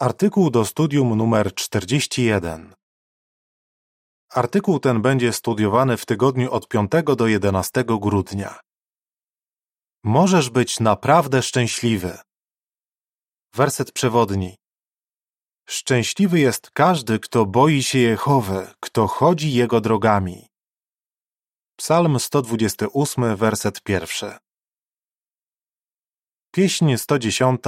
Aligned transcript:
Artykuł 0.00 0.50
do 0.50 0.64
studium 0.64 1.16
numer 1.16 1.54
41. 1.54 2.74
Artykuł 4.30 4.80
ten 4.80 5.02
będzie 5.02 5.32
studiowany 5.32 5.96
w 5.96 6.06
tygodniu 6.06 6.52
od 6.52 6.68
5 6.68 6.90
do 7.16 7.26
11 7.26 7.84
grudnia. 7.84 8.60
Możesz 10.04 10.50
być 10.50 10.80
naprawdę 10.80 11.42
szczęśliwy. 11.42 12.18
Werset 13.54 13.92
przewodni. 13.92 14.56
Szczęśliwy 15.68 16.40
jest 16.40 16.70
każdy, 16.70 17.18
kto 17.18 17.46
boi 17.46 17.82
się 17.82 17.98
Jehowy, 17.98 18.72
kto 18.80 19.06
chodzi 19.06 19.52
Jego 19.52 19.80
drogami. 19.80 20.46
Psalm 21.76 22.20
128, 22.20 23.36
werset 23.36 23.82
pierwszy. 23.82 24.38
Pieśń 26.52 26.96
110. 26.96 27.60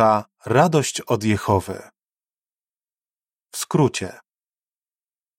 Radość 0.44 1.00
od 1.00 1.24
Jehowy. 1.24 1.92
W 3.52 3.56
skrócie. 3.56 4.18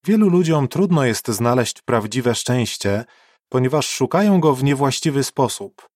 Wielu 0.06 0.30
ludziom 0.30 0.68
trudno 0.68 1.06
jest 1.06 1.28
znaleźć 1.28 1.82
prawdziwe 1.82 2.36
szczęście, 2.36 3.06
ponieważ 3.50 3.90
szukają 3.90 4.40
go 4.40 4.56
w 4.56 4.64
niewłaściwy 4.64 5.24
sposób. 5.24 5.88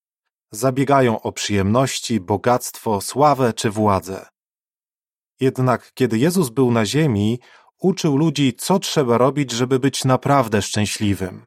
Zabiegają 0.51 1.21
o 1.21 1.31
przyjemności, 1.31 2.19
bogactwo, 2.19 3.01
sławę 3.01 3.53
czy 3.53 3.69
władzę. 3.69 4.25
Jednak 5.39 5.91
kiedy 5.93 6.17
Jezus 6.17 6.49
był 6.49 6.71
na 6.71 6.85
ziemi, 6.85 7.39
uczył 7.79 8.17
ludzi, 8.17 8.53
co 8.53 8.79
trzeba 8.79 9.17
robić, 9.17 9.51
żeby 9.51 9.79
być 9.79 10.05
naprawdę 10.05 10.61
szczęśliwym. 10.61 11.45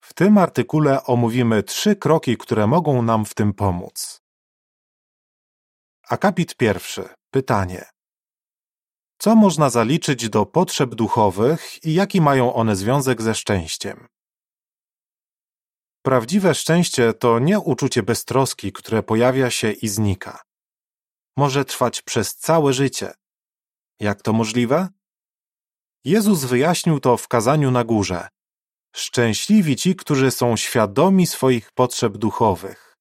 W 0.00 0.14
tym 0.14 0.38
artykule 0.38 1.04
omówimy 1.04 1.62
trzy 1.62 1.96
kroki, 1.96 2.36
które 2.36 2.66
mogą 2.66 3.02
nam 3.02 3.24
w 3.24 3.34
tym 3.34 3.52
pomóc. 3.52 4.20
Akapit 6.08 6.56
pierwszy. 6.56 7.08
Pytanie. 7.30 7.84
Co 9.22 9.36
można 9.36 9.70
zaliczyć 9.70 10.28
do 10.28 10.46
potrzeb 10.46 10.94
duchowych 10.94 11.84
i 11.84 11.94
jaki 11.94 12.20
mają 12.20 12.54
one 12.54 12.76
związek 12.76 13.22
ze 13.22 13.34
szczęściem? 13.34 14.06
Prawdziwe 16.04 16.54
szczęście 16.54 17.12
to 17.12 17.38
nie 17.38 17.58
uczucie 17.58 18.02
beztroski, 18.02 18.72
które 18.72 19.02
pojawia 19.02 19.50
się 19.50 19.72
i 19.72 19.88
znika. 19.88 20.42
Może 21.36 21.64
trwać 21.64 22.02
przez 22.02 22.36
całe 22.36 22.72
życie. 22.72 23.12
Jak 24.00 24.22
to 24.22 24.32
możliwe? 24.32 24.88
Jezus 26.04 26.44
wyjaśnił 26.44 27.00
to 27.00 27.16
w 27.16 27.28
kazaniu 27.28 27.70
na 27.70 27.84
górze. 27.84 28.28
Szczęśliwi 28.96 29.76
ci, 29.76 29.96
którzy 29.96 30.30
są 30.30 30.56
świadomi 30.56 31.26
swoich 31.26 31.72
potrzeb 31.72 32.16
duchowych. 32.16 32.96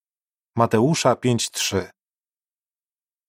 Mateusza 0.55 1.13
5:3 1.15 2.00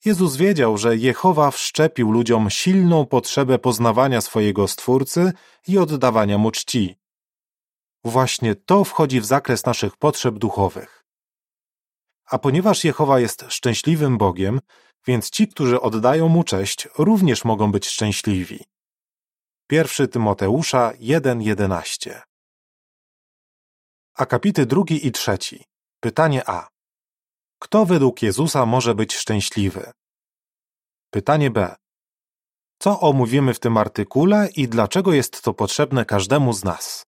Jezus 0.04 0.36
wiedział, 0.36 0.78
że 0.78 0.96
Jehowa 0.96 1.50
wszczepił 1.50 2.12
ludziom 2.12 2.50
silną 2.50 3.06
potrzebę 3.06 3.58
poznawania 3.58 4.20
swojego 4.20 4.68
Stwórcy 4.68 5.32
i 5.68 5.78
oddawania 5.78 6.38
mu 6.38 6.50
czci. 6.50 6.98
Właśnie 8.04 8.54
to 8.54 8.84
wchodzi 8.84 9.20
w 9.20 9.24
zakres 9.24 9.66
naszych 9.66 9.96
potrzeb 9.96 10.38
duchowych. 10.38 11.04
A 12.24 12.38
ponieważ 12.38 12.84
Jehowa 12.84 13.20
jest 13.20 13.44
szczęśliwym 13.48 14.18
Bogiem, 14.18 14.60
więc 15.06 15.30
ci, 15.30 15.48
którzy 15.48 15.80
oddają 15.80 16.28
mu 16.28 16.44
cześć, 16.44 16.88
również 16.98 17.44
mogą 17.44 17.72
być 17.72 17.86
szczęśliwi. 17.86 18.64
1 19.70 20.08
Tymoteusza 20.08 20.92
1:11 21.00 22.20
Akapity 24.14 24.66
drugi 24.66 25.06
i 25.06 25.12
trzeci. 25.12 25.64
Pytanie 26.00 26.48
A. 26.48 26.71
Kto 27.62 27.86
według 27.86 28.22
Jezusa 28.22 28.66
może 28.66 28.94
być 28.94 29.14
szczęśliwy? 29.14 29.92
Pytanie 31.10 31.50
B. 31.50 31.74
Co 32.78 33.00
omówimy 33.00 33.54
w 33.54 33.60
tym 33.60 33.76
artykule 33.76 34.48
i 34.56 34.68
dlaczego 34.68 35.12
jest 35.12 35.42
to 35.42 35.54
potrzebne 35.54 36.04
każdemu 36.04 36.52
z 36.52 36.64
nas? 36.64 37.06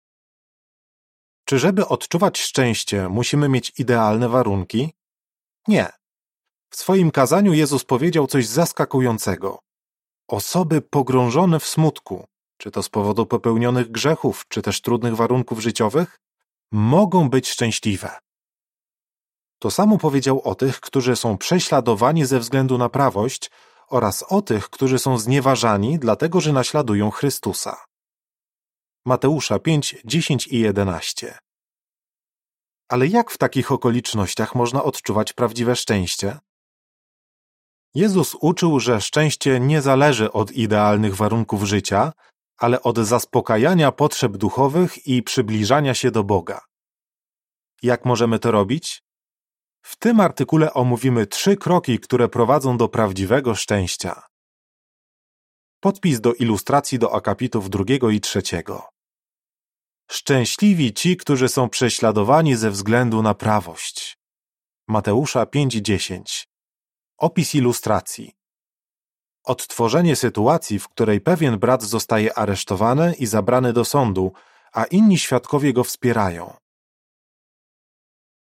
Czy 1.44 1.58
żeby 1.58 1.86
odczuwać 1.86 2.38
szczęście, 2.38 3.08
musimy 3.08 3.48
mieć 3.48 3.72
idealne 3.78 4.28
warunki? 4.28 4.92
Nie. 5.68 5.88
W 6.70 6.76
swoim 6.76 7.10
kazaniu 7.10 7.52
Jezus 7.52 7.84
powiedział 7.84 8.26
coś 8.26 8.46
zaskakującego. 8.46 9.58
Osoby 10.28 10.82
pogrążone 10.82 11.60
w 11.60 11.66
smutku, 11.66 12.26
czy 12.56 12.70
to 12.70 12.82
z 12.82 12.88
powodu 12.88 13.26
popełnionych 13.26 13.90
grzechów, 13.90 14.44
czy 14.48 14.62
też 14.62 14.80
trudnych 14.80 15.16
warunków 15.16 15.60
życiowych, 15.60 16.18
mogą 16.72 17.30
być 17.30 17.48
szczęśliwe. 17.48 18.18
To 19.62 19.70
samo 19.70 19.98
powiedział 19.98 20.40
o 20.44 20.54
tych, 20.54 20.80
którzy 20.80 21.16
są 21.16 21.38
prześladowani 21.38 22.24
ze 22.24 22.38
względu 22.38 22.78
na 22.78 22.88
prawość 22.88 23.50
oraz 23.88 24.24
o 24.28 24.42
tych, 24.42 24.70
którzy 24.70 24.98
są 24.98 25.18
znieważani, 25.18 25.98
dlatego 25.98 26.40
że 26.40 26.52
naśladują 26.52 27.10
Chrystusa. 27.10 27.76
Mateusza 29.06 29.58
5, 29.58 29.96
10 30.04 30.46
i 30.46 30.60
11 30.60 31.38
Ale 32.88 33.06
jak 33.06 33.30
w 33.30 33.38
takich 33.38 33.72
okolicznościach 33.72 34.54
można 34.54 34.84
odczuwać 34.84 35.32
prawdziwe 35.32 35.76
szczęście? 35.76 36.38
Jezus 37.94 38.36
uczył, 38.40 38.80
że 38.80 39.00
szczęście 39.00 39.60
nie 39.60 39.82
zależy 39.82 40.32
od 40.32 40.52
idealnych 40.52 41.16
warunków 41.16 41.62
życia, 41.62 42.12
ale 42.56 42.82
od 42.82 42.98
zaspokajania 42.98 43.92
potrzeb 43.92 44.36
duchowych 44.36 45.06
i 45.06 45.22
przybliżania 45.22 45.94
się 45.94 46.10
do 46.10 46.24
Boga. 46.24 46.60
Jak 47.82 48.04
możemy 48.04 48.38
to 48.38 48.50
robić? 48.50 49.02
W 49.82 49.96
tym 49.96 50.20
artykule 50.20 50.74
omówimy 50.74 51.26
trzy 51.26 51.56
kroki, 51.56 51.98
które 51.98 52.28
prowadzą 52.28 52.76
do 52.76 52.88
prawdziwego 52.88 53.54
szczęścia. 53.54 54.22
Podpis 55.80 56.20
do 56.20 56.34
ilustracji 56.34 56.98
do 56.98 57.14
akapitów 57.14 57.70
drugiego 57.70 58.10
i 58.10 58.20
trzeciego. 58.20 58.88
Szczęśliwi 60.10 60.92
ci, 60.92 61.16
którzy 61.16 61.48
są 61.48 61.68
prześladowani 61.68 62.56
ze 62.56 62.70
względu 62.70 63.22
na 63.22 63.34
prawość. 63.34 64.18
Mateusza 64.88 65.46
5:10. 65.46 66.46
Opis 67.18 67.54
ilustracji. 67.54 68.32
Odtworzenie 69.44 70.16
sytuacji, 70.16 70.78
w 70.78 70.88
której 70.88 71.20
pewien 71.20 71.58
brat 71.58 71.82
zostaje 71.82 72.38
aresztowany 72.38 73.14
i 73.18 73.26
zabrany 73.26 73.72
do 73.72 73.84
sądu, 73.84 74.32
a 74.72 74.84
inni 74.84 75.18
świadkowie 75.18 75.72
go 75.72 75.84
wspierają. 75.84 76.61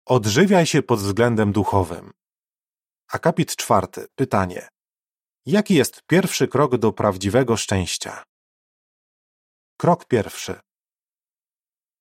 Odżywiaj 0.09 0.67
się 0.67 0.83
pod 0.83 1.00
względem 1.00 1.53
duchowym. 1.53 2.12
Akapit 3.09 3.56
czwarty. 3.56 4.06
Pytanie. 4.15 4.69
Jaki 5.47 5.75
jest 5.75 6.03
pierwszy 6.06 6.49
krok 6.49 6.77
do 6.77 6.93
prawdziwego 6.93 7.56
szczęścia? 7.56 8.25
Krok 9.77 10.05
pierwszy. 10.05 10.61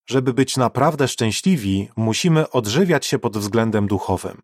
Żeby 0.10 0.34
być 0.34 0.58
naprawdę 0.58 1.08
szczęśliwi, 1.08 1.90
musimy 1.98 2.50
odżywiać 2.50 3.06
się 3.06 3.20
pod 3.20 3.38
względem 3.38 3.88
duchowym. 3.88 4.42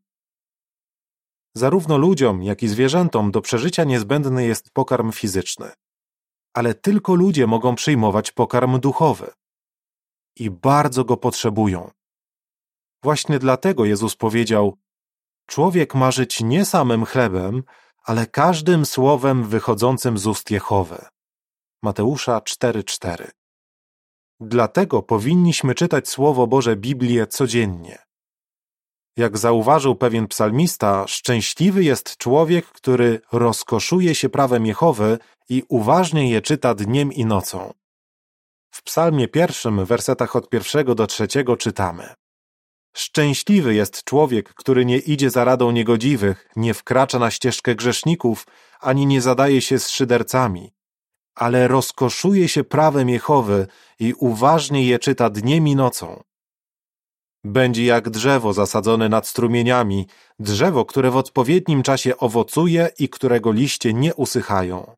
Zarówno 1.55 1.97
ludziom, 1.97 2.43
jak 2.43 2.63
i 2.63 2.67
zwierzętom 2.67 3.31
do 3.31 3.41
przeżycia 3.41 3.83
niezbędny 3.83 4.45
jest 4.45 4.71
pokarm 4.71 5.11
fizyczny. 5.11 5.71
Ale 6.53 6.73
tylko 6.73 7.15
ludzie 7.15 7.47
mogą 7.47 7.75
przyjmować 7.75 8.31
pokarm 8.31 8.79
duchowy. 8.79 9.31
I 10.35 10.49
bardzo 10.49 11.05
go 11.05 11.17
potrzebują. 11.17 11.91
Właśnie 13.03 13.39
dlatego 13.39 13.85
Jezus 13.85 14.15
powiedział: 14.15 14.77
Człowiek 15.45 15.95
ma 15.95 16.11
żyć 16.11 16.41
nie 16.41 16.65
samym 16.65 17.05
chlebem, 17.05 17.63
ale 18.03 18.27
każdym 18.27 18.85
słowem 18.85 19.43
wychodzącym 19.43 20.17
z 20.17 20.27
ust 20.27 20.51
Jehowy. 20.51 21.05
Mateusza 21.83 22.39
4:4. 22.39 23.31
Dlatego 24.39 25.01
powinniśmy 25.01 25.75
czytać 25.75 26.09
Słowo 26.09 26.47
Boże 26.47 26.75
Biblię 26.75 27.27
codziennie. 27.27 27.97
Jak 29.17 29.37
zauważył 29.37 29.95
pewien 29.95 30.27
psalmista, 30.27 31.07
szczęśliwy 31.07 31.83
jest 31.83 32.17
człowiek, 32.17 32.65
który 32.65 33.21
rozkoszuje 33.31 34.15
się 34.15 34.29
prawem 34.29 34.65
Jehowy 34.65 35.17
i 35.49 35.63
uważnie 35.69 36.31
je 36.31 36.41
czyta 36.41 36.75
dniem 36.75 37.13
i 37.13 37.25
nocą. 37.25 37.73
W 38.71 38.83
psalmie 38.83 39.27
pierwszym, 39.27 39.85
wersetach 39.85 40.35
od 40.35 40.49
pierwszego 40.49 40.95
do 40.95 41.07
trzeciego 41.07 41.57
czytamy 41.57 42.13
Szczęśliwy 42.93 43.75
jest 43.75 44.03
człowiek, 44.03 44.53
który 44.53 44.85
nie 44.85 44.97
idzie 44.97 45.29
za 45.29 45.43
radą 45.43 45.71
niegodziwych, 45.71 46.49
nie 46.55 46.73
wkracza 46.73 47.19
na 47.19 47.31
ścieżkę 47.31 47.75
grzeszników, 47.75 48.47
ani 48.79 49.05
nie 49.05 49.21
zadaje 49.21 49.61
się 49.61 49.79
z 49.79 49.89
szydercami, 49.89 50.73
ale 51.35 51.67
rozkoszuje 51.67 52.47
się 52.47 52.63
prawem 52.63 53.09
Jehowy 53.09 53.67
i 53.99 54.13
uważnie 54.13 54.85
je 54.85 54.99
czyta 54.99 55.29
dniem 55.29 55.67
i 55.67 55.75
nocą. 55.75 56.23
Będzie 57.43 57.85
jak 57.85 58.09
drzewo 58.09 58.53
zasadzone 58.53 59.09
nad 59.09 59.27
strumieniami, 59.27 60.07
drzewo, 60.39 60.85
które 60.85 61.11
w 61.11 61.17
odpowiednim 61.17 61.83
czasie 61.83 62.17
owocuje 62.17 62.89
i 62.99 63.09
którego 63.09 63.51
liście 63.51 63.93
nie 63.93 64.15
usychają. 64.15 64.95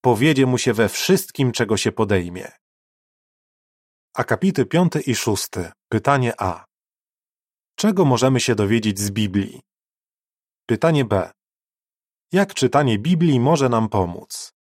Powiedzie 0.00 0.46
mu 0.46 0.58
się 0.58 0.72
we 0.72 0.88
wszystkim, 0.88 1.52
czego 1.52 1.76
się 1.76 1.92
podejmie. 1.92 2.61
Akapity 4.14 4.66
piąty 4.66 5.00
i 5.00 5.14
szósty. 5.14 5.72
Pytanie 5.88 6.32
A. 6.38 6.64
Czego 7.76 8.04
możemy 8.04 8.40
się 8.40 8.54
dowiedzieć 8.54 8.98
z 8.98 9.10
Biblii? 9.10 9.60
Pytanie 10.66 11.04
B. 11.04 11.30
Jak 12.32 12.54
czytanie 12.54 12.98
Biblii 12.98 13.40
może 13.40 13.68
nam 13.68 13.88
pomóc? 13.88 14.52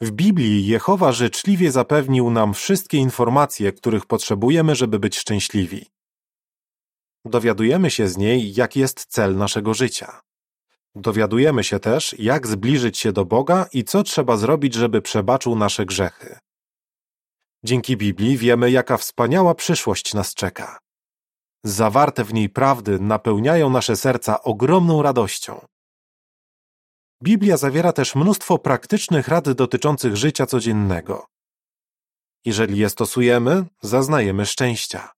W 0.00 0.10
Biblii 0.10 0.66
Jehowa 0.66 1.12
życzliwie 1.12 1.72
zapewnił 1.72 2.30
nam 2.30 2.54
wszystkie 2.54 2.98
informacje, 2.98 3.72
których 3.72 4.06
potrzebujemy, 4.06 4.74
żeby 4.74 4.98
być 4.98 5.18
szczęśliwi. 5.18 5.86
Dowiadujemy 7.24 7.90
się 7.90 8.08
z 8.08 8.16
niej, 8.16 8.54
jaki 8.54 8.80
jest 8.80 9.06
cel 9.06 9.36
naszego 9.36 9.74
życia. 9.74 10.20
Dowiadujemy 10.94 11.64
się 11.64 11.80
też, 11.80 12.14
jak 12.18 12.46
zbliżyć 12.46 12.98
się 12.98 13.12
do 13.12 13.24
Boga 13.24 13.66
i 13.72 13.84
co 13.84 14.02
trzeba 14.02 14.36
zrobić, 14.36 14.74
żeby 14.74 15.02
przebaczył 15.02 15.56
nasze 15.56 15.86
grzechy. 15.86 16.38
Dzięki 17.66 17.96
Biblii 17.96 18.36
wiemy, 18.36 18.70
jaka 18.70 18.96
wspaniała 18.96 19.54
przyszłość 19.54 20.14
nas 20.14 20.34
czeka. 20.34 20.78
Zawarte 21.64 22.24
w 22.24 22.34
niej 22.34 22.48
prawdy 22.48 23.00
napełniają 23.00 23.70
nasze 23.70 23.96
serca 23.96 24.42
ogromną 24.42 25.02
radością. 25.02 25.66
Biblia 27.22 27.56
zawiera 27.56 27.92
też 27.92 28.14
mnóstwo 28.14 28.58
praktycznych 28.58 29.28
rad 29.28 29.50
dotyczących 29.50 30.16
życia 30.16 30.46
codziennego. 30.46 31.26
Jeżeli 32.44 32.78
je 32.78 32.90
stosujemy, 32.90 33.64
zaznajemy 33.82 34.46
szczęścia. 34.46 35.12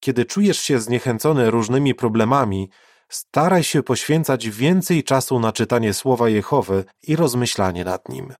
Kiedy 0.00 0.24
czujesz 0.24 0.60
się 0.60 0.80
zniechęcony 0.80 1.50
różnymi 1.50 1.94
problemami, 1.94 2.70
staraj 3.08 3.64
się 3.64 3.82
poświęcać 3.82 4.48
więcej 4.50 5.04
czasu 5.04 5.40
na 5.40 5.52
czytanie 5.52 5.94
słowa 5.94 6.28
Jehowy 6.28 6.84
i 7.02 7.16
rozmyślanie 7.16 7.84
nad 7.84 8.08
nim. 8.08 8.34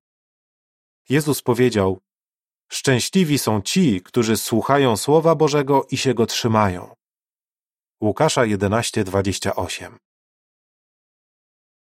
Jezus 1.09 1.43
powiedział: 1.43 2.01
Szczęśliwi 2.73 3.39
są 3.39 3.63
ci, 3.63 4.01
którzy 4.03 4.37
słuchają 4.37 4.97
słowa 4.97 5.35
Bożego 5.35 5.87
i 5.91 5.97
się 5.97 6.15
go 6.15 6.27
trzymają. 6.27 6.95
Łukasza 8.01 8.43
11:28 8.43 9.97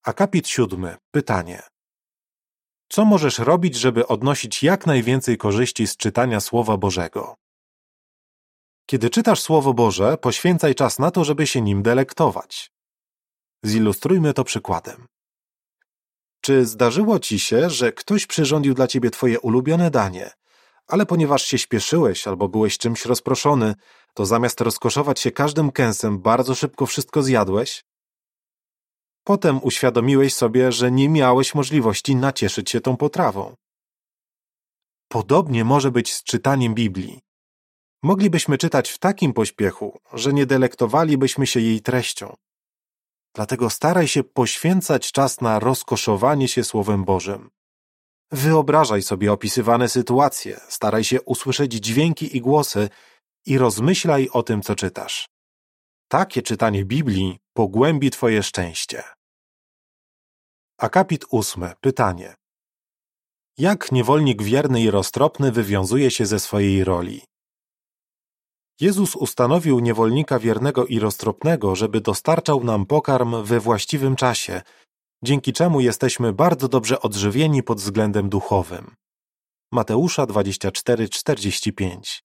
Akapit 0.03 0.47
siódmy. 0.47 0.97
Pytanie. 1.11 1.61
Co 2.89 3.05
możesz 3.05 3.39
robić, 3.39 3.75
żeby 3.75 4.07
odnosić 4.07 4.63
jak 4.63 4.85
najwięcej 4.85 5.37
korzyści 5.37 5.87
z 5.87 5.97
czytania 5.97 6.39
Słowa 6.39 6.77
Bożego? 6.77 7.35
Kiedy 8.85 9.09
czytasz 9.09 9.41
Słowo 9.41 9.73
Boże, 9.73 10.17
poświęcaj 10.17 10.75
czas 10.75 10.99
na 10.99 11.11
to, 11.11 11.23
żeby 11.23 11.47
się 11.47 11.61
nim 11.61 11.83
delektować. 11.83 12.71
Zilustrujmy 13.65 14.33
to 14.33 14.43
przykładem. 14.43 15.07
Czy 16.41 16.65
zdarzyło 16.65 17.19
ci 17.19 17.39
się, 17.39 17.69
że 17.69 17.91
ktoś 17.91 18.25
przyrządził 18.25 18.73
dla 18.73 18.87
ciebie 18.87 19.09
twoje 19.11 19.39
ulubione 19.39 19.91
danie, 19.91 20.31
ale 20.89 21.05
ponieważ 21.05 21.43
się 21.43 21.57
śpieszyłeś 21.57 22.27
albo 22.27 22.49
byłeś 22.49 22.77
czymś 22.77 23.05
rozproszony, 23.05 23.75
to 24.13 24.25
zamiast 24.25 24.61
rozkoszować 24.61 25.19
się 25.19 25.31
każdym 25.31 25.71
kęsem, 25.71 26.19
bardzo 26.19 26.55
szybko 26.55 26.85
wszystko 26.85 27.23
zjadłeś? 27.23 27.83
Potem 29.23 29.59
uświadomiłeś 29.63 30.33
sobie, 30.33 30.71
że 30.71 30.91
nie 30.91 31.09
miałeś 31.09 31.55
możliwości 31.55 32.15
nacieszyć 32.15 32.69
się 32.69 32.81
tą 32.81 32.97
potrawą. 32.97 33.55
Podobnie 35.07 35.63
może 35.63 35.91
być 35.91 36.13
z 36.13 36.23
czytaniem 36.23 36.73
Biblii. 36.73 37.19
Moglibyśmy 38.03 38.57
czytać 38.57 38.89
w 38.89 38.97
takim 38.97 39.33
pośpiechu, 39.33 39.99
że 40.13 40.33
nie 40.33 40.45
delektowalibyśmy 40.45 41.47
się 41.47 41.59
jej 41.59 41.81
treścią. 41.81 42.35
Dlatego 43.35 43.69
staraj 43.69 44.07
się 44.07 44.23
poświęcać 44.23 45.11
czas 45.11 45.41
na 45.41 45.59
rozkoszowanie 45.59 46.47
się 46.47 46.63
Słowem 46.63 47.03
Bożym. 47.03 47.49
Wyobrażaj 48.31 49.01
sobie 49.01 49.31
opisywane 49.31 49.89
sytuacje, 49.89 50.59
staraj 50.67 51.03
się 51.03 51.21
usłyszeć 51.21 51.73
dźwięki 51.73 52.37
i 52.37 52.41
głosy 52.41 52.89
i 53.45 53.57
rozmyślaj 53.57 54.29
o 54.33 54.43
tym, 54.43 54.61
co 54.61 54.75
czytasz. 54.75 55.29
Takie 56.07 56.41
czytanie 56.41 56.85
Biblii 56.85 57.39
pogłębi 57.53 58.11
Twoje 58.11 58.43
szczęście. 58.43 59.03
Akapit 60.77 61.25
ósmy. 61.29 61.73
Pytanie. 61.81 62.35
Jak 63.57 63.91
niewolnik 63.91 64.43
wierny 64.43 64.81
i 64.81 64.91
roztropny 64.91 65.51
wywiązuje 65.51 66.11
się 66.11 66.25
ze 66.25 66.39
swojej 66.39 66.83
roli? 66.83 67.21
Jezus 68.79 69.15
ustanowił 69.15 69.79
niewolnika 69.79 70.39
wiernego 70.39 70.85
i 70.85 70.99
roztropnego, 70.99 71.75
żeby 71.75 72.01
dostarczał 72.01 72.63
nam 72.63 72.85
pokarm 72.85 73.43
we 73.43 73.59
właściwym 73.59 74.15
czasie, 74.15 74.61
dzięki 75.23 75.53
czemu 75.53 75.79
jesteśmy 75.79 76.33
bardzo 76.33 76.67
dobrze 76.67 77.01
odżywieni 77.01 77.63
pod 77.63 77.77
względem 77.77 78.29
duchowym. 78.29 78.95
Mateusza 79.71 80.25
24:45 80.25 82.21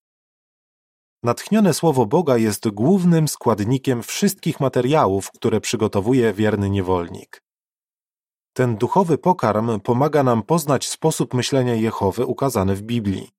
Natchnione 1.22 1.74
słowo 1.74 2.06
Boga 2.06 2.36
jest 2.36 2.68
głównym 2.68 3.28
składnikiem 3.28 4.02
wszystkich 4.02 4.60
materiałów, 4.60 5.30
które 5.30 5.60
przygotowuje 5.60 6.32
wierny 6.32 6.70
niewolnik. 6.70 7.42
Ten 8.52 8.76
duchowy 8.76 9.18
pokarm 9.18 9.80
pomaga 9.80 10.22
nam 10.22 10.42
poznać 10.42 10.88
sposób 10.88 11.34
myślenia 11.34 11.74
Jehowy 11.74 12.26
ukazany 12.26 12.74
w 12.74 12.82
Biblii. 12.82 13.30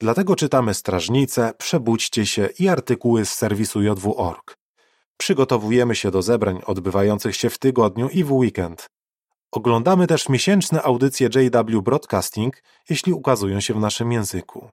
Dlatego 0.00 0.36
czytamy 0.36 0.74
Strażnice, 0.74 1.52
Przebudźcie 1.58 2.26
się 2.26 2.48
i 2.58 2.68
artykuły 2.68 3.26
z 3.26 3.30
serwisu 3.34 3.82
JW.org. 3.82 4.65
Przygotowujemy 5.16 5.94
się 5.94 6.10
do 6.10 6.22
zebrań 6.22 6.60
odbywających 6.66 7.36
się 7.36 7.50
w 7.50 7.58
tygodniu 7.58 8.08
i 8.08 8.24
w 8.24 8.32
weekend. 8.32 8.86
Oglądamy 9.52 10.06
też 10.06 10.28
miesięczne 10.28 10.82
audycje 10.82 11.28
JW 11.34 11.82
Broadcasting, 11.82 12.62
jeśli 12.90 13.12
ukazują 13.12 13.60
się 13.60 13.74
w 13.74 13.80
naszym 13.80 14.12
języku. 14.12 14.70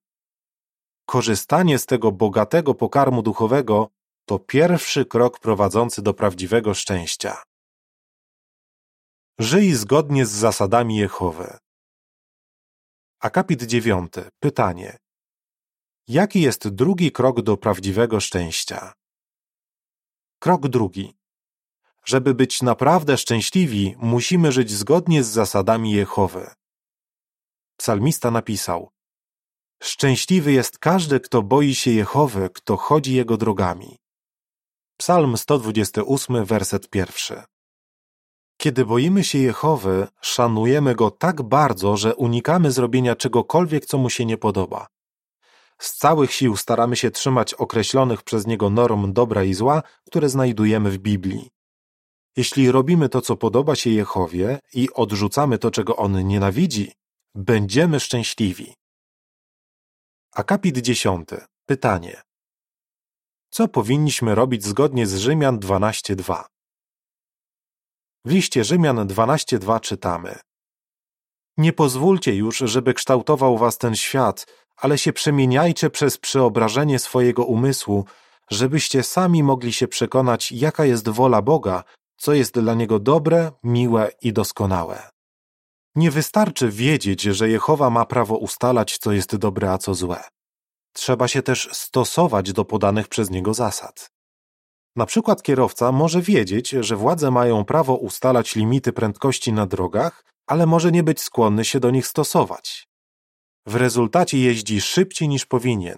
Korzystanie 1.06 1.80
z 1.80 1.86
tego 1.86 2.12
bogatego 2.12 2.74
pokarmu 2.74 3.22
duchowego 3.22 3.90
to 4.26 4.40
pierwszy 4.40 5.06
krok 5.06 5.40
prowadzący 5.40 6.02
do 6.02 6.14
prawdziwego 6.14 6.74
szczęścia. 6.74 7.44
Żyj 9.40 9.74
zgodnie 9.74 10.26
z 10.26 10.30
zasadami 10.32 10.98
Jehowy. 10.98 11.58
Akapit 13.20 13.64
dziewiąty. 13.64 14.30
Pytanie. 14.40 14.98
Jaki 16.08 16.42
jest 16.42 16.68
drugi 16.68 17.12
krok 17.12 17.42
do 17.42 17.58
prawdziwego 17.58 18.20
szczęścia? 18.20 18.94
Krok 20.44 20.68
drugi. 20.68 21.14
Żeby 22.06 22.34
być 22.34 22.62
naprawdę 22.62 23.18
szczęśliwi, 23.18 23.96
musimy 23.98 24.52
żyć 24.52 24.72
zgodnie 24.72 25.24
z 25.24 25.28
zasadami 25.28 25.92
Jehowy. 25.92 26.50
Psalmista 27.78 28.32
napisał: 28.32 28.92
Szczęśliwy 29.84 30.52
jest 30.52 30.78
każdy, 30.80 31.20
kto 31.20 31.42
boi 31.44 31.76
się 31.76 31.92
Jehowy, 31.92 32.50
kto 32.54 32.78
chodzi 32.78 33.14
jego 33.14 33.38
drogami. 33.38 33.98
Psalm 34.98 35.38
128, 35.38 36.46
werset 36.46 36.90
pierwszy. 36.90 37.44
Kiedy 38.58 38.86
boimy 38.86 39.24
się 39.24 39.40
Jehowy, 39.40 40.08
szanujemy 40.22 40.96
Go 40.96 41.12
tak 41.12 41.42
bardzo, 41.42 41.98
że 41.98 42.16
unikamy 42.16 42.72
zrobienia 42.72 43.16
czegokolwiek, 43.16 43.86
co 43.86 43.98
Mu 43.98 44.10
się 44.10 44.26
nie 44.26 44.38
podoba. 44.38 44.88
Z 45.84 45.98
całych 45.98 46.34
sił 46.34 46.58
staramy 46.58 46.96
się 46.96 47.12
trzymać 47.12 47.54
określonych 47.54 48.24
przez 48.24 48.48
Niego 48.48 48.70
norm 48.70 49.14
dobra 49.14 49.44
i 49.44 49.54
zła, 49.54 49.84
które 50.08 50.30
znajdujemy 50.30 50.92
w 50.92 50.98
Biblii. 50.98 51.50
Jeśli 52.38 52.72
robimy 52.72 53.10
to, 53.10 53.22
co 53.22 53.36
podoba 53.38 53.76
się 53.76 53.90
Jehowie 53.90 54.60
i 54.74 54.90
odrzucamy 54.94 55.58
to, 55.58 55.72
czego 55.72 55.96
On 55.96 56.28
nienawidzi, 56.28 56.92
będziemy 57.36 58.00
szczęśliwi. 58.00 58.74
Akapit 60.34 60.78
dziesiąty. 60.78 61.46
Pytanie. 61.66 62.22
Co 63.50 63.68
powinniśmy 63.68 64.36
robić 64.36 64.66
zgodnie 64.66 65.08
z 65.08 65.16
Rzymian 65.16 65.60
12.2? 65.60 66.44
W 68.26 68.32
liście 68.32 68.64
Rzymian 68.64 69.08
12.2 69.08 69.80
czytamy 69.80 70.40
Nie 71.58 71.74
pozwólcie 71.74 72.36
już, 72.36 72.58
żeby 72.58 72.94
kształtował 72.94 73.58
was 73.58 73.78
ten 73.78 73.96
świat, 73.96 74.46
ale 74.78 74.98
się 74.98 75.14
przemieniajcie 75.14 75.90
przez 75.90 76.18
przeobrażenie 76.18 77.00
swojego 77.00 77.46
umysłu, 77.46 78.06
żebyście 78.52 79.04
sami 79.04 79.44
mogli 79.44 79.74
się 79.74 79.88
przekonać, 79.88 80.52
jaka 80.52 80.86
jest 80.86 81.10
wola 81.10 81.42
Boga, 81.42 81.84
co 82.18 82.34
jest 82.34 82.60
dla 82.60 82.74
Niego 82.74 83.00
dobre, 83.00 83.52
miłe 83.64 84.12
i 84.22 84.34
doskonałe. 84.34 85.10
Nie 85.96 86.12
wystarczy 86.12 86.70
wiedzieć, 86.70 87.22
że 87.22 87.50
Jehowa 87.50 87.90
ma 87.90 88.06
prawo 88.06 88.38
ustalać, 88.38 88.98
co 88.98 89.12
jest 89.12 89.36
dobre, 89.36 89.72
a 89.72 89.78
co 89.78 89.94
złe. 89.94 90.24
Trzeba 90.94 91.28
się 91.28 91.42
też 91.42 91.70
stosować 91.72 92.54
do 92.54 92.66
podanych 92.66 93.08
przez 93.08 93.30
Niego 93.30 93.54
zasad. 93.54 94.10
Na 94.96 95.06
przykład 95.06 95.44
kierowca 95.44 95.92
może 95.92 96.22
wiedzieć, 96.22 96.70
że 96.70 96.96
władze 96.96 97.32
mają 97.32 97.66
prawo 97.66 97.96
ustalać 97.96 98.56
limity 98.56 98.94
prędkości 98.94 99.54
na 99.54 99.66
drogach, 99.66 100.24
ale 100.48 100.66
może 100.66 100.92
nie 100.92 101.04
być 101.04 101.22
skłonny 101.22 101.66
się 101.66 101.80
do 101.80 101.92
nich 101.92 102.08
stosować. 102.08 102.88
W 103.66 103.76
rezultacie 103.76 104.38
jeździ 104.38 104.82
szybciej 104.82 105.28
niż 105.28 105.46
powinien. 105.46 105.98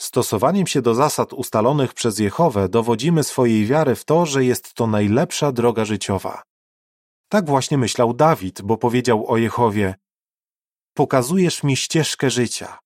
Stosowaniem 0.00 0.66
się 0.66 0.82
do 0.82 0.94
zasad 0.94 1.32
ustalonych 1.32 1.94
przez 1.94 2.18
Jehowę 2.18 2.68
dowodzimy 2.68 3.24
swojej 3.24 3.66
wiary 3.66 3.94
w 3.94 4.04
to, 4.04 4.26
że 4.26 4.44
jest 4.44 4.74
to 4.74 4.86
najlepsza 4.86 5.52
droga 5.52 5.84
życiowa. 5.84 6.42
Tak 7.28 7.46
właśnie 7.46 7.78
myślał 7.78 8.14
Dawid, 8.14 8.62
bo 8.62 8.76
powiedział 8.76 9.26
o 9.26 9.36
Jehowie: 9.36 9.94
Pokazujesz 10.94 11.62
mi 11.62 11.76
ścieżkę 11.76 12.30
życia. 12.30 12.78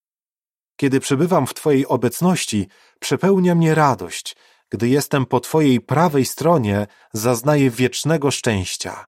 Kiedy 0.76 1.00
przebywam 1.00 1.46
w 1.46 1.54
Twojej 1.54 1.86
obecności, 1.86 2.68
przepełnia 3.00 3.54
mnie 3.54 3.74
radość, 3.74 4.36
Gdy 4.72 4.88
jestem 4.88 5.26
po 5.26 5.40
Twojej 5.40 5.80
prawej 5.80 6.24
stronie, 6.24 6.86
zaznaję 7.12 7.70
wiecznego 7.70 8.30
szczęścia. 8.30 9.04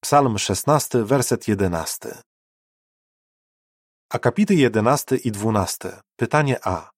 Psalm 0.00 0.38
16, 0.38 1.04
werset 1.04 1.48
11. 1.48 2.22
Akapity 4.12 4.54
11 4.54 5.16
i 5.16 5.32
12. 5.32 6.00
Pytanie 6.16 6.66
A. 6.66 6.90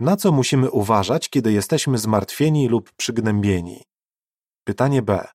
Na 0.00 0.16
co 0.16 0.32
musimy 0.32 0.70
uważać, 0.70 1.28
kiedy 1.28 1.52
jesteśmy 1.52 1.98
zmartwieni 1.98 2.68
lub 2.68 2.92
przygnębieni? 2.96 3.82
Pytanie 4.64 5.02
B. 5.02 5.28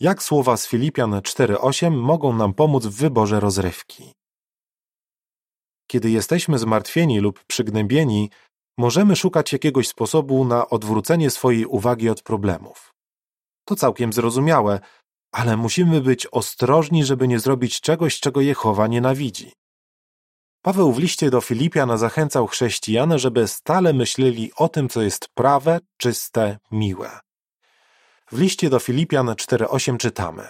Jak 0.00 0.22
słowa 0.22 0.56
z 0.56 0.66
Filipian 0.66 1.10
4:8 1.10 1.90
mogą 1.90 2.32
nam 2.32 2.54
pomóc 2.54 2.86
w 2.86 2.96
wyborze 2.96 3.40
rozrywki? 3.40 4.12
Kiedy 5.90 6.10
jesteśmy 6.10 6.58
zmartwieni 6.58 7.20
lub 7.20 7.44
przygnębieni, 7.44 8.30
możemy 8.78 9.16
szukać 9.16 9.52
jakiegoś 9.52 9.88
sposobu 9.88 10.44
na 10.44 10.68
odwrócenie 10.68 11.30
swojej 11.30 11.66
uwagi 11.66 12.08
od 12.10 12.22
problemów. 12.22 12.92
To 13.68 13.76
całkiem 13.76 14.12
zrozumiałe, 14.12 14.80
ale 15.34 15.56
musimy 15.56 16.00
być 16.00 16.26
ostrożni, 16.26 17.04
żeby 17.04 17.28
nie 17.28 17.38
zrobić 17.38 17.80
czegoś, 17.80 18.20
czego 18.20 18.40
Jehowa 18.40 18.86
nienawidzi. 18.86 19.52
Paweł 20.62 20.92
w 20.92 20.98
liście 20.98 21.30
do 21.30 21.40
Filipian 21.40 21.98
zachęcał 21.98 22.46
chrześcijan, 22.46 23.18
żeby 23.18 23.48
stale 23.48 23.92
myśleli 23.92 24.50
o 24.56 24.68
tym, 24.68 24.88
co 24.88 25.02
jest 25.02 25.28
prawe, 25.34 25.80
czyste, 25.96 26.58
miłe. 26.70 27.20
W 28.32 28.38
liście 28.38 28.70
do 28.70 28.78
Filipian 28.78 29.26
4:8 29.26 29.96
czytamy: 29.96 30.48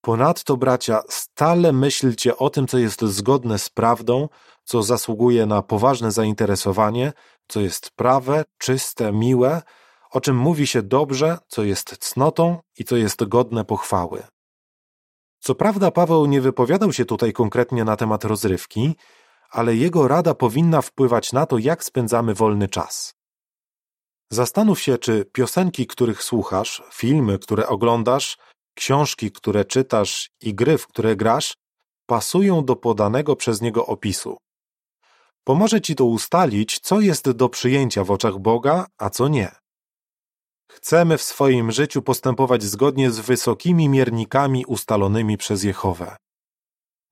Ponadto, 0.00 0.56
bracia, 0.56 1.02
stale 1.08 1.72
myślcie 1.72 2.36
o 2.36 2.50
tym, 2.50 2.66
co 2.66 2.78
jest 2.78 3.02
zgodne 3.02 3.58
z 3.58 3.70
prawdą, 3.70 4.28
co 4.64 4.82
zasługuje 4.82 5.46
na 5.46 5.62
poważne 5.62 6.12
zainteresowanie, 6.12 7.12
co 7.48 7.60
jest 7.60 7.90
prawe, 7.90 8.44
czyste, 8.58 9.12
miłe, 9.12 9.62
o 10.10 10.20
czym 10.20 10.36
mówi 10.36 10.66
się 10.66 10.82
dobrze, 10.82 11.38
co 11.48 11.64
jest 11.64 11.96
cnotą 11.98 12.58
i 12.78 12.84
co 12.84 12.96
jest 12.96 13.24
godne 13.24 13.64
pochwały. 13.64 14.22
Co 15.40 15.54
prawda, 15.54 15.90
Paweł 15.90 16.26
nie 16.26 16.40
wypowiadał 16.40 16.92
się 16.92 17.04
tutaj 17.04 17.32
konkretnie 17.32 17.84
na 17.84 17.96
temat 17.96 18.24
rozrywki, 18.24 18.96
ale 19.50 19.76
jego 19.76 20.08
rada 20.08 20.34
powinna 20.34 20.82
wpływać 20.82 21.32
na 21.32 21.46
to, 21.46 21.58
jak 21.58 21.84
spędzamy 21.84 22.34
wolny 22.34 22.68
czas. 22.68 23.14
Zastanów 24.30 24.80
się, 24.80 24.98
czy 24.98 25.24
piosenki, 25.24 25.86
których 25.86 26.22
słuchasz, 26.22 26.82
filmy, 26.92 27.38
które 27.38 27.66
oglądasz, 27.66 28.38
książki, 28.74 29.32
które 29.32 29.64
czytasz 29.64 30.30
i 30.40 30.54
gry, 30.54 30.78
w 30.78 30.86
które 30.86 31.16
grasz, 31.16 31.56
pasują 32.06 32.64
do 32.64 32.76
podanego 32.76 33.36
przez 33.36 33.60
niego 33.60 33.86
opisu. 33.86 34.36
Pomoże 35.44 35.80
ci 35.80 35.94
to 35.94 36.04
ustalić, 36.04 36.78
co 36.78 37.00
jest 37.00 37.30
do 37.30 37.48
przyjęcia 37.48 38.04
w 38.04 38.10
oczach 38.10 38.38
Boga, 38.38 38.86
a 38.98 39.10
co 39.10 39.28
nie. 39.28 39.60
Chcemy 40.72 41.18
w 41.18 41.22
swoim 41.22 41.72
życiu 41.72 42.02
postępować 42.02 42.62
zgodnie 42.62 43.10
z 43.10 43.20
wysokimi 43.20 43.88
miernikami 43.88 44.66
ustalonymi 44.66 45.36
przez 45.36 45.64
Jehowę. 45.64 46.16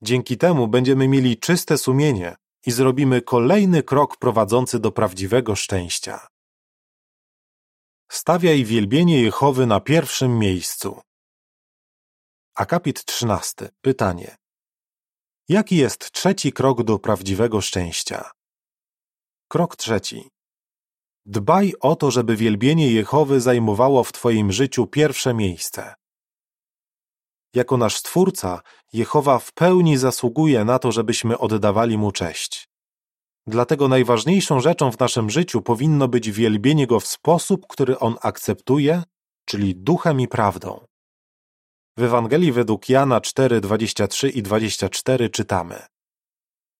Dzięki 0.01 0.37
temu 0.37 0.67
będziemy 0.67 1.07
mieli 1.07 1.37
czyste 1.37 1.77
sumienie 1.77 2.35
i 2.65 2.71
zrobimy 2.71 3.21
kolejny 3.21 3.83
krok 3.83 4.17
prowadzący 4.17 4.79
do 4.79 4.91
prawdziwego 4.91 5.55
szczęścia. 5.55 6.27
Stawiaj 8.11 8.65
wielbienie 8.65 9.21
Jehowy 9.21 9.65
na 9.65 9.79
pierwszym 9.79 10.39
miejscu. 10.39 11.01
Akapit 12.55 13.05
13. 13.05 13.69
Pytanie. 13.81 14.35
Jaki 15.49 15.77
jest 15.77 16.11
trzeci 16.11 16.53
krok 16.53 16.83
do 16.83 16.99
prawdziwego 16.99 17.61
szczęścia? 17.61 18.31
Krok 19.47 19.75
trzeci. 19.75 20.29
Dbaj 21.31 21.73
o 21.79 21.95
to, 21.95 22.11
żeby 22.11 22.35
wielbienie 22.35 22.91
Jehowy 22.91 23.41
zajmowało 23.41 24.03
w 24.03 24.11
Twoim 24.11 24.51
życiu 24.51 24.87
pierwsze 24.87 25.33
miejsce. 25.33 25.93
Jako 27.55 27.77
nasz 27.77 27.97
Stwórca, 27.97 28.61
Jehowa 28.93 29.39
w 29.39 29.51
pełni 29.53 29.97
zasługuje 29.97 30.65
na 30.65 30.79
to, 30.79 30.91
żebyśmy 30.91 31.37
oddawali 31.37 31.97
Mu 31.97 32.11
cześć. 32.11 32.69
Dlatego 33.47 33.87
najważniejszą 33.87 34.59
rzeczą 34.59 34.91
w 34.91 34.99
naszym 34.99 35.29
życiu 35.29 35.61
powinno 35.61 36.07
być 36.07 36.31
wielbienie 36.31 36.87
Go 36.87 36.99
w 36.99 37.07
sposób, 37.07 37.67
który 37.67 37.99
On 37.99 38.15
akceptuje, 38.21 39.03
czyli 39.45 39.75
duchem 39.75 40.21
i 40.21 40.27
prawdą. 40.27 40.85
W 41.97 42.03
Ewangelii 42.03 42.51
według 42.51 42.89
Jana 42.89 43.21
4, 43.21 43.61
23 43.61 44.29
i 44.29 44.43
24 44.43 45.29
czytamy 45.29 45.81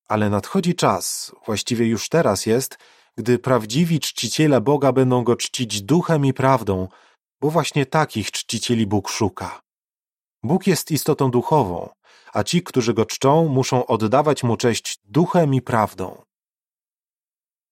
Ale 0.08 0.30
nadchodzi 0.30 0.76
czas, 0.76 1.32
właściwie 1.46 1.86
już 1.86 2.10
teraz 2.10 2.46
jest, 2.46 2.78
gdy 3.20 3.40
prawdziwi 3.40 4.00
czciciele 4.00 4.62
Boga 4.62 4.92
będą 4.92 5.24
Go 5.24 5.36
czcić 5.36 5.82
duchem 5.82 6.26
i 6.26 6.34
prawdą, 6.34 6.88
bo 7.42 7.50
właśnie 7.50 7.86
takich 7.86 8.32
czcicieli 8.32 8.88
Bóg 8.88 9.10
szuka. 9.10 9.62
Bóg 10.44 10.68
jest 10.68 10.92
istotą 10.92 11.32
duchową, 11.32 11.90
a 12.34 12.44
ci, 12.44 12.64
którzy 12.64 12.94
Go 12.94 13.06
czczą, 13.06 13.48
muszą 13.48 13.86
oddawać 13.86 14.44
Mu 14.44 14.58
cześć 14.58 15.00
duchem 15.06 15.54
i 15.54 15.62
prawdą. 15.62 16.22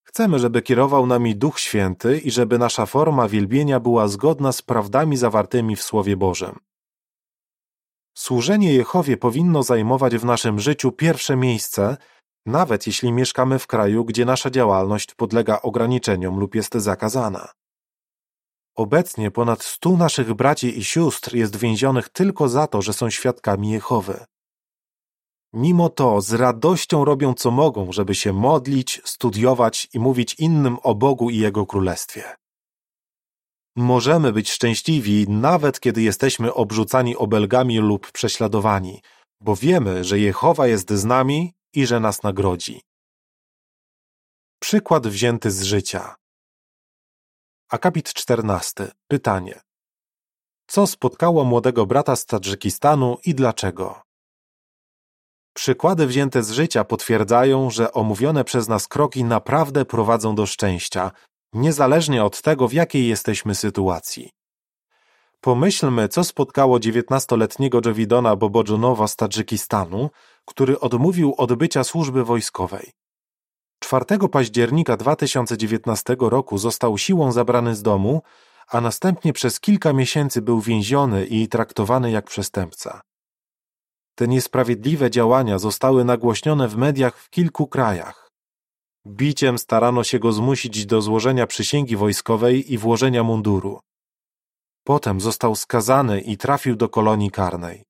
Chcemy, 0.03 0.39
żeby 0.39 0.61
kierował 0.61 1.05
nami 1.05 1.35
Duch 1.35 1.59
Święty 1.59 2.19
i 2.19 2.31
żeby 2.31 2.57
nasza 2.57 2.85
forma 2.85 3.27
wielbienia 3.27 3.79
była 3.79 4.07
zgodna 4.07 4.51
z 4.51 4.61
prawdami 4.61 5.17
zawartymi 5.17 5.75
w 5.75 5.83
Słowie 5.83 6.17
Bożym. 6.17 6.59
Służenie 8.17 8.73
Jehowie 8.73 9.17
powinno 9.17 9.63
zajmować 9.63 10.17
w 10.17 10.25
naszym 10.25 10.59
życiu 10.59 10.91
pierwsze 10.91 11.35
miejsce, 11.35 11.97
nawet 12.47 12.87
jeśli 12.87 13.11
mieszkamy 13.11 13.59
w 13.59 13.67
kraju, 13.67 14.05
gdzie 14.05 14.25
nasza 14.25 14.49
działalność 14.49 15.15
podlega 15.15 15.61
ograniczeniom 15.61 16.39
lub 16.39 16.55
jest 16.55 16.73
zakazana. 16.73 17.47
Obecnie 18.75 19.31
ponad 19.31 19.63
stu 19.63 19.97
naszych 19.97 20.33
braci 20.33 20.79
i 20.79 20.83
sióstr 20.83 21.35
jest 21.35 21.55
więzionych 21.55 22.09
tylko 22.09 22.49
za 22.49 22.67
to, 22.67 22.81
że 22.81 22.93
są 22.93 23.09
świadkami 23.09 23.69
Jehowy. 23.69 24.25
Mimo 25.53 25.89
to 25.89 26.21
z 26.21 26.33
radością 26.33 27.05
robią 27.05 27.33
co 27.33 27.51
mogą, 27.51 27.91
żeby 27.91 28.15
się 28.15 28.33
modlić, 28.33 29.01
studiować 29.05 29.87
i 29.93 29.99
mówić 29.99 30.33
innym 30.33 30.77
o 30.83 30.95
Bogu 30.95 31.29
i 31.29 31.37
Jego 31.37 31.65
Królestwie. 31.65 32.23
Możemy 33.75 34.33
być 34.33 34.51
szczęśliwi 34.51 35.25
nawet 35.29 35.79
kiedy 35.79 36.01
jesteśmy 36.01 36.53
obrzucani 36.53 37.15
obelgami 37.15 37.77
lub 37.77 38.11
prześladowani, 38.11 39.01
bo 39.41 39.55
wiemy, 39.55 40.03
że 40.03 40.19
Jehowa 40.19 40.67
jest 40.67 40.91
z 40.91 41.05
nami 41.05 41.53
i 41.77 41.85
że 41.85 41.99
nas 41.99 42.23
nagrodzi. 42.23 42.81
Przykład 44.59 45.07
wzięty 45.07 45.51
z 45.51 45.63
życia. 45.63 46.15
Akapit 47.69 48.13
14. 48.13 48.91
Pytanie. 49.07 49.61
Co 50.67 50.87
spotkało 50.87 51.43
młodego 51.43 51.85
brata 51.85 52.15
z 52.15 52.25
Tadżykistanu 52.25 53.17
i 53.25 53.35
dlaczego? 53.35 54.01
Przykłady 55.53 56.07
wzięte 56.07 56.43
z 56.43 56.51
życia 56.51 56.83
potwierdzają, 56.83 57.69
że 57.69 57.91
omówione 57.91 58.43
przez 58.43 58.67
nas 58.67 58.87
kroki 58.87 59.23
naprawdę 59.23 59.85
prowadzą 59.85 60.35
do 60.35 60.45
szczęścia, 60.45 61.11
niezależnie 61.53 62.23
od 62.23 62.41
tego, 62.41 62.67
w 62.67 62.73
jakiej 62.73 63.07
jesteśmy 63.07 63.55
sytuacji. 63.55 64.31
Pomyślmy, 65.41 66.07
co 66.07 66.23
spotkało 66.23 66.79
dziewiętnastoletniego 66.79 67.81
Javidona 67.85 68.35
Bobojonowa 68.35 69.07
z 69.07 69.15
Tadżykistanu, 69.15 70.09
który 70.47 70.79
odmówił 70.79 71.33
odbycia 71.37 71.83
służby 71.83 72.23
wojskowej. 72.23 72.91
4 73.79 74.05
października 74.31 74.97
2019 74.97 76.15
roku 76.19 76.57
został 76.57 76.97
siłą 76.97 77.31
zabrany 77.31 77.75
z 77.75 77.83
domu, 77.83 78.21
a 78.67 78.81
następnie 78.81 79.33
przez 79.33 79.59
kilka 79.59 79.93
miesięcy 79.93 80.41
był 80.41 80.61
więziony 80.61 81.25
i 81.25 81.47
traktowany 81.47 82.11
jak 82.11 82.25
przestępca. 82.25 83.01
Te 84.15 84.27
niesprawiedliwe 84.27 85.11
działania 85.11 85.59
zostały 85.59 86.05
nagłośnione 86.05 86.67
w 86.67 86.77
mediach 86.77 87.17
w 87.17 87.29
kilku 87.29 87.67
krajach. 87.67 88.29
Biciem 89.07 89.57
starano 89.57 90.03
się 90.03 90.19
go 90.19 90.31
zmusić 90.31 90.85
do 90.85 91.01
złożenia 91.01 91.47
przysięgi 91.47 91.95
wojskowej 91.95 92.73
i 92.73 92.77
włożenia 92.77 93.23
munduru. 93.23 93.79
Potem 94.83 95.21
został 95.21 95.55
skazany 95.55 96.21
i 96.21 96.37
trafił 96.37 96.75
do 96.75 96.89
kolonii 96.89 97.31
karnej. 97.31 97.86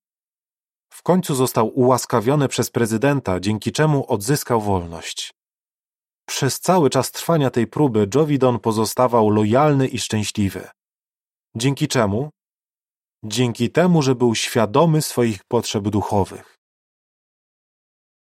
W 0.98 1.04
końcu 1.04 1.36
został 1.36 1.68
ułaskawiony 1.80 2.48
przez 2.48 2.70
prezydenta, 2.70 3.40
dzięki 3.40 3.72
czemu 3.72 4.12
odzyskał 4.12 4.62
wolność. 4.62 5.34
Przez 6.26 6.60
cały 6.60 6.90
czas 6.90 7.12
trwania 7.12 7.50
tej 7.50 7.68
próby 7.68 8.08
Jovidon 8.16 8.60
pozostawał 8.60 9.30
lojalny 9.30 9.88
i 9.88 10.00
szczęśliwy. 10.00 10.70
Dzięki 11.56 11.88
czemu? 11.88 12.30
Dzięki 13.24 13.72
temu, 13.72 14.02
że 14.02 14.16
był 14.16 14.36
świadomy 14.36 15.02
swoich 15.02 15.44
potrzeb 15.44 15.84
duchowych. 15.84 16.56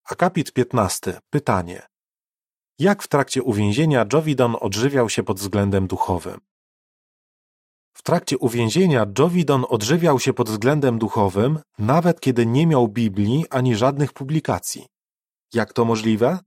Akapit 0.04 0.52
15. 0.52 1.20
Pytanie. 1.30 1.86
Jak 2.78 3.02
w 3.02 3.08
trakcie 3.08 3.42
uwięzienia 3.42 4.06
Jovidon 4.12 4.56
odżywiał 4.60 5.08
się 5.08 5.22
pod 5.22 5.38
względem 5.38 5.86
duchowym? 5.86 6.40
W 8.00 8.02
trakcie 8.02 8.38
uwięzienia 8.38 9.06
Jovidon 9.18 9.64
odżywiał 9.68 10.20
się 10.20 10.32
pod 10.32 10.50
względem 10.50 10.98
duchowym, 10.98 11.58
nawet 11.78 12.20
kiedy 12.20 12.46
nie 12.46 12.66
miał 12.66 12.88
Biblii 12.88 13.44
ani 13.50 13.76
żadnych 13.76 14.12
publikacji. 14.12 14.86
Jak 15.54 15.72
to 15.72 15.84
możliwe? 15.84 16.38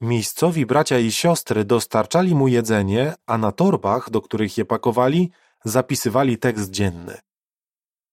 Miejscowi 0.00 0.66
bracia 0.66 0.98
i 0.98 1.12
siostry 1.12 1.64
dostarczali 1.64 2.34
mu 2.34 2.48
jedzenie, 2.48 3.14
a 3.26 3.38
na 3.38 3.52
torbach, 3.52 4.10
do 4.10 4.20
których 4.20 4.58
je 4.58 4.64
pakowali, 4.64 5.30
zapisywali 5.64 6.38
tekst 6.38 6.70
dzienny. 6.70 7.18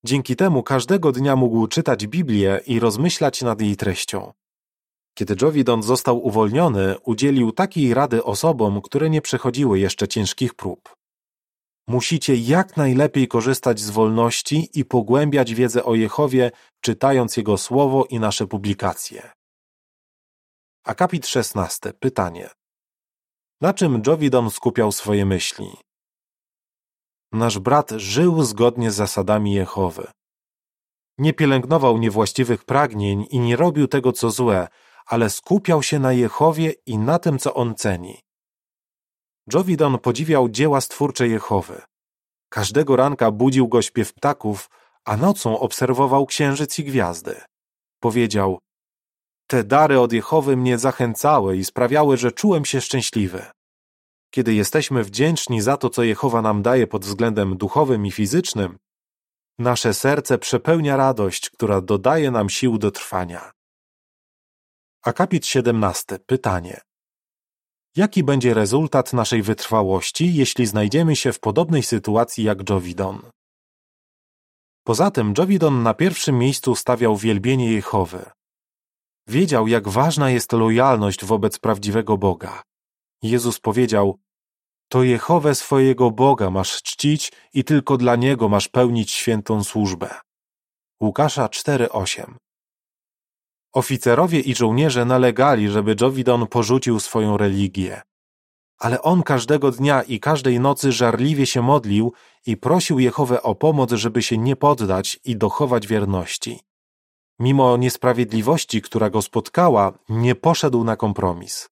Dzięki 0.04 0.36
temu 0.36 0.64
każdego 0.64 1.12
dnia 1.12 1.36
mógł 1.36 1.68
czytać 1.68 2.08
Biblię 2.08 2.60
i 2.68 2.80
rozmyślać 2.80 3.42
nad 3.42 3.62
jej 3.62 3.76
treścią. 3.76 4.34
Kiedy 5.14 5.36
Jovidon 5.42 5.84
został 5.84 6.26
uwolniony, 6.28 6.96
udzielił 7.00 7.52
takiej 7.52 7.94
rady 7.94 8.24
osobom, 8.24 8.82
które 8.82 9.10
nie 9.10 9.22
przechodziły 9.22 9.80
jeszcze 9.80 10.08
ciężkich 10.08 10.54
prób. 10.54 10.99
Musicie 11.90 12.36
jak 12.36 12.78
najlepiej 12.78 13.28
korzystać 13.28 13.80
z 13.80 13.90
wolności 13.90 14.70
i 14.74 14.86
pogłębiać 14.86 15.54
wiedzę 15.54 15.84
o 15.84 15.96
Jehowie, 15.96 16.52
czytając 16.82 17.38
Jego 17.38 17.58
słowo 17.58 18.06
i 18.06 18.20
nasze 18.20 18.48
publikacje. 18.48 19.32
Akapit 20.86 21.28
16. 21.28 21.94
Pytanie. 21.94 22.50
Na 23.62 23.74
czym 23.74 24.02
Jovidon 24.08 24.50
skupiał 24.50 24.92
swoje 24.92 25.26
myśli? 25.26 25.68
Nasz 27.32 27.60
brat 27.60 27.92
żył 27.92 28.44
zgodnie 28.44 28.92
z 28.92 28.96
zasadami 28.96 29.54
Jehowy. 29.54 30.08
Nie 31.18 31.34
pielęgnował 31.34 31.98
niewłaściwych 31.98 32.66
pragnień 32.66 33.26
i 33.30 33.40
nie 33.40 33.56
robił 33.56 33.88
tego, 33.88 34.12
co 34.12 34.32
złe, 34.32 34.68
ale 35.06 35.30
skupiał 35.30 35.84
się 35.84 36.00
na 36.00 36.14
Jehowie 36.14 36.74
i 36.86 36.98
na 36.98 37.20
tym, 37.20 37.40
co 37.40 37.54
on 37.54 37.76
ceni. 37.76 38.29
Jovidon 39.54 40.00
podziwiał 40.00 40.50
dzieła 40.50 40.82
stwórcze 40.82 41.28
Jehowy. 41.28 41.82
Każdego 42.50 42.96
ranka 42.96 43.32
budził 43.32 43.68
go 43.68 43.82
śpiew 43.82 44.14
ptaków, 44.14 44.70
a 45.06 45.18
nocą 45.18 45.60
obserwował 45.60 46.26
księżyc 46.26 46.80
i 46.80 46.84
gwiazdy. 46.84 47.42
Powiedział, 48.00 48.60
te 49.48 49.64
dary 49.64 50.00
od 50.00 50.14
Jehowy 50.14 50.58
mnie 50.58 50.78
zachęcały 50.78 51.58
i 51.58 51.66
sprawiały, 51.66 52.18
że 52.18 52.32
czułem 52.32 52.66
się 52.66 52.82
szczęśliwy. 52.82 53.46
Kiedy 54.32 54.54
jesteśmy 54.54 55.04
wdzięczni 55.04 55.62
za 55.62 55.78
to, 55.78 55.90
co 55.90 56.04
Jehowa 56.04 56.42
nam 56.42 56.62
daje 56.62 56.88
pod 56.88 57.06
względem 57.06 57.58
duchowym 57.58 58.06
i 58.06 58.12
fizycznym, 58.12 58.78
nasze 59.60 59.94
serce 59.94 60.38
przepełnia 60.38 60.98
radość, 60.98 61.50
która 61.50 61.82
dodaje 61.82 62.32
nam 62.32 62.50
sił 62.50 62.78
do 62.78 62.92
trwania. 62.92 63.52
Akapit 65.04 65.46
17. 65.46 66.20
Pytanie. 66.26 66.82
Jaki 67.96 68.24
będzie 68.24 68.54
rezultat 68.54 69.14
naszej 69.14 69.42
wytrwałości, 69.42 70.34
jeśli 70.34 70.66
znajdziemy 70.66 71.16
się 71.16 71.34
w 71.34 71.40
podobnej 71.40 71.84
sytuacji 71.84 72.44
jak 72.44 72.70
Jovidon? 72.70 73.22
Poza 74.84 75.12
tym 75.12 75.34
Jovidon 75.38 75.84
na 75.84 75.94
pierwszym 75.94 76.38
miejscu 76.38 76.76
stawiał 76.76 77.18
wielbienie 77.18 77.72
Jehowy. 77.72 78.26
Wiedział, 79.28 79.68
jak 79.68 79.88
ważna 79.88 80.30
jest 80.30 80.54
lojalność 80.54 81.26
wobec 81.26 81.60
prawdziwego 81.60 82.18
Boga. 82.18 82.62
Jezus 83.24 83.60
powiedział, 83.60 84.20
to 84.90 85.04
Jehowę 85.04 85.56
swojego 85.56 86.12
Boga 86.12 86.50
masz 86.50 86.84
czcić 86.84 87.32
i 87.54 87.64
tylko 87.64 87.98
dla 87.98 88.16
Niego 88.16 88.50
masz 88.50 88.68
pełnić 88.68 89.12
świętą 89.12 89.64
służbę. 89.64 90.20
Łukasza 91.02 91.48
4:8 91.48 92.36
Oficerowie 93.74 94.40
i 94.40 94.56
żołnierze 94.56 95.06
nalegali, 95.06 95.70
żeby 95.70 95.96
Jovidon 96.02 96.48
porzucił 96.48 97.00
swoją 97.00 97.38
religię. 97.38 98.02
Ale 98.80 99.02
on 99.02 99.24
każdego 99.24 99.72
dnia 99.72 100.02
i 100.02 100.20
każdej 100.20 100.60
nocy 100.60 100.92
żarliwie 100.92 101.46
się 101.46 101.62
modlił 101.62 102.14
i 102.46 102.58
prosił 102.58 103.00
Jehowę 103.00 103.44
o 103.44 103.56
pomoc, 103.56 103.92
żeby 103.92 104.22
się 104.22 104.38
nie 104.38 104.56
poddać 104.56 105.20
i 105.26 105.38
dochować 105.38 105.88
wierności. 105.88 106.60
Mimo 107.40 107.78
niesprawiedliwości, 107.78 108.82
która 108.82 109.10
go 109.10 109.22
spotkała, 109.22 109.94
nie 110.10 110.36
poszedł 110.36 110.84
na 110.84 110.96
kompromis. 110.96 111.70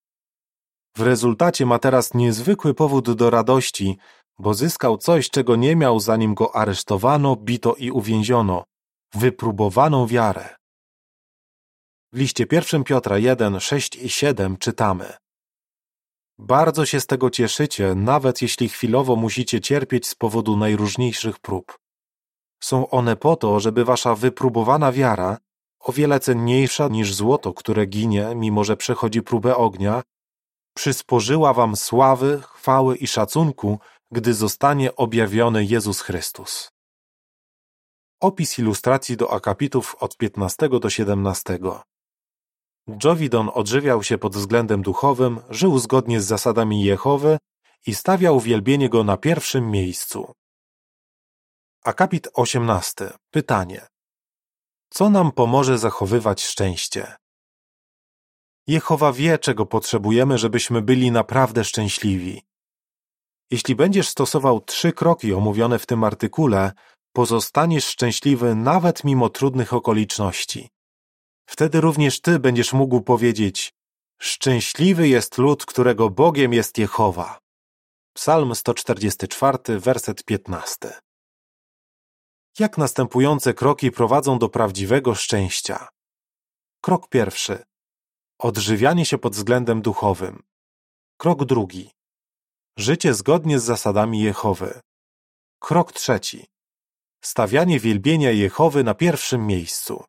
W 0.97 1.01
rezultacie 1.01 1.65
ma 1.65 1.79
teraz 1.79 2.13
niezwykły 2.13 2.73
powód 2.73 3.11
do 3.11 3.29
radości, 3.29 3.97
bo 4.39 4.53
zyskał 4.53 4.97
coś, 4.97 5.29
czego 5.29 5.55
nie 5.55 5.75
miał, 5.75 5.99
zanim 5.99 6.33
go 6.33 6.55
aresztowano, 6.55 7.35
bito 7.35 7.75
i 7.75 7.91
uwięziono 7.91 8.63
wypróbowaną 9.13 10.07
wiarę. 10.07 10.56
W 12.17 12.19
liście 12.19 12.45
pierwszym 12.45 12.84
Piotra 12.84 13.17
1, 13.17 13.60
6 13.60 13.95
i 13.95 14.10
7 14.10 14.58
czytamy 14.58 15.13
Bardzo 16.39 16.86
się 16.86 16.99
z 16.99 17.08
tego 17.08 17.30
cieszycie, 17.30 17.95
nawet 17.95 18.41
jeśli 18.41 18.69
chwilowo 18.69 19.15
musicie 19.15 19.62
cierpieć 19.62 20.08
z 20.08 20.15
powodu 20.15 20.58
najróżniejszych 20.58 21.39
prób. 21.39 21.77
Są 22.63 22.89
one 22.89 23.15
po 23.15 23.36
to, 23.36 23.60
żeby 23.60 23.86
wasza 23.86 24.15
wypróbowana 24.15 24.91
wiara, 24.91 25.38
o 25.80 25.91
wiele 25.91 26.19
cenniejsza 26.19 26.88
niż 26.88 27.13
złoto, 27.13 27.53
które 27.53 27.86
ginie, 27.86 28.27
mimo 28.36 28.63
że 28.63 28.77
przechodzi 28.77 29.21
próbę 29.21 29.56
ognia, 29.56 30.03
przysporzyła 30.75 31.53
wam 31.53 31.75
sławy, 31.75 32.41
chwały 32.41 32.95
i 32.95 33.08
szacunku, 33.08 33.80
gdy 34.12 34.34
zostanie 34.34 34.95
objawiony 34.95 35.65
Jezus 35.65 36.01
Chrystus. 36.01 36.71
Opis 38.21 38.60
ilustracji 38.60 39.17
do 39.17 39.32
akapitów 39.32 39.95
od 39.99 40.17
15 40.17 40.69
do 40.69 40.89
17. 40.89 41.60
Jovidon 43.04 43.50
odżywiał 43.54 44.04
się 44.04 44.17
pod 44.17 44.36
względem 44.36 44.82
duchowym, 44.82 45.39
żył 45.50 45.80
zgodnie 45.80 46.21
z 46.21 46.26
zasadami 46.26 46.84
Jehowy 46.84 47.38
i 47.86 47.95
stawiał 47.95 48.39
wielbienie 48.39 48.89
go 48.89 49.04
na 49.04 49.17
pierwszym 49.17 49.71
miejscu. 49.71 50.34
Akapit 51.84 52.28
18. 52.34 53.10
Pytanie. 53.32 53.88
Co 54.89 55.10
nam 55.10 55.32
pomoże 55.32 55.78
zachowywać 55.78 56.43
szczęście? 56.43 57.15
Jehowa 58.67 59.13
wie, 59.13 59.38
czego 59.38 59.65
potrzebujemy, 59.65 60.38
żebyśmy 60.38 60.82
byli 60.82 61.12
naprawdę 61.12 61.63
szczęśliwi. 61.63 62.41
Jeśli 63.52 63.76
będziesz 63.76 64.10
stosował 64.10 64.62
trzy 64.62 64.93
kroki 64.93 65.34
omówione 65.34 65.80
w 65.80 65.86
tym 65.86 66.04
artykule, 66.04 66.71
pozostaniesz 67.13 67.86
szczęśliwy 67.86 68.56
nawet 68.56 69.04
mimo 69.04 69.30
trudnych 69.30 69.73
okoliczności. 69.73 70.69
Wtedy 71.47 71.81
również 71.81 72.21
ty 72.21 72.39
będziesz 72.39 72.73
mógł 72.73 73.01
powiedzieć: 73.01 73.73
Szczęśliwy 74.21 75.07
jest 75.07 75.38
lud, 75.38 75.65
którego 75.65 76.10
Bogiem 76.10 76.53
jest 76.53 76.77
Jehowa. 76.77 77.39
Psalm 78.13 78.55
144, 78.55 79.79
werset 79.79 80.23
15. 80.23 80.93
Jak 82.60 82.77
następujące 82.77 83.53
kroki 83.53 83.91
prowadzą 83.91 84.39
do 84.39 84.49
prawdziwego 84.49 85.15
szczęścia? 85.15 85.88
Krok 86.81 87.10
pierwszy. 87.10 87.63
Odżywianie 88.39 89.05
się 89.05 89.17
pod 89.17 89.36
względem 89.36 89.81
duchowym. 89.81 90.43
Krok 91.17 91.45
drugi. 91.45 91.91
Życie 92.77 93.13
zgodnie 93.13 93.60
z 93.60 93.63
zasadami 93.63 94.21
Jehowy. 94.21 94.79
Krok 95.60 95.91
trzeci. 95.91 96.45
Stawianie 97.23 97.79
wielbienia 97.79 98.31
Jehowy 98.31 98.83
na 98.83 98.93
pierwszym 98.93 99.47
miejscu. 99.47 100.03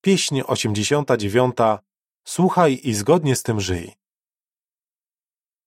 Pieśń 0.00 0.40
89. 0.46 1.56
Słuchaj 2.24 2.80
i 2.84 2.94
zgodnie 2.94 3.36
z 3.36 3.42
tym 3.42 3.60
żyj. 3.60 3.92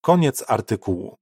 Koniec 0.02 0.44
artykułu. 0.48 1.21